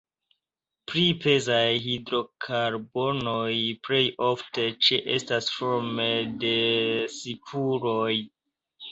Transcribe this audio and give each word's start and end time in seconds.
Pli 0.91 1.01
pezaj 1.23 1.65
hidrokarbonoj 1.81 3.53
plej 3.87 3.99
ofte 4.27 4.65
ĉeestas 4.87 5.51
forme 5.59 6.07
de 6.45 6.55
spuroj. 7.19 8.15